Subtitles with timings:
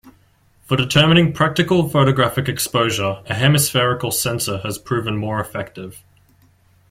[0.63, 6.03] For determining practical photographic exposure, a hemispherical sensor has proven more effective.